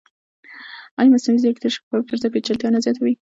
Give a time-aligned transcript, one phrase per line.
[0.99, 3.13] ایا مصنوعي ځیرکتیا د شفافیت پر ځای پېچلتیا نه زیاتوي؟